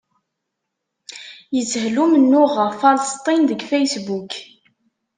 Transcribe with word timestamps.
Yeshel 1.55 1.95
umennuɣ 2.03 2.49
ɣef 2.59 2.73
Falesṭin 2.81 3.41
deg 3.49 3.61
Facebook. 3.71 4.31